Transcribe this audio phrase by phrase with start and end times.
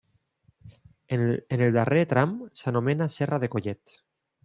[1.17, 1.27] En
[1.67, 4.01] el darrer tram s'anomena Serra de Collet.